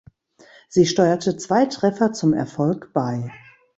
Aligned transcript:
Sie 0.67 0.87
steuerte 0.87 1.37
zwei 1.37 1.67
Treffer 1.67 2.11
zum 2.11 2.33
Erfolg 2.33 2.91
bei. 2.91 3.31